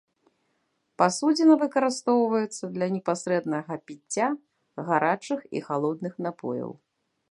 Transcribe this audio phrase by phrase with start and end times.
[1.01, 4.27] Пасудзіна выкарыстоўваецца для непасрэднага піцця
[4.89, 6.71] гарачых і халодных напояў.